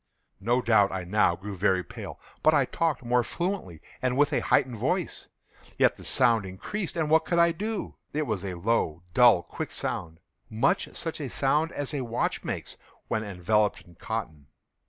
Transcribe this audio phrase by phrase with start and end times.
[0.39, 4.77] No doubt I now grew very pale;—but I talked more fluently, and with a heightened
[4.77, 5.27] voice.
[5.77, 7.93] Yet the sound increased—and what could I do?
[8.11, 12.77] It was a low, dull, quick sound—much such a sound as a watch makes
[13.09, 14.47] when enveloped in cotton.